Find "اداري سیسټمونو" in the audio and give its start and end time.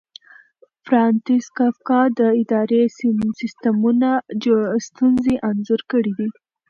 2.41-4.09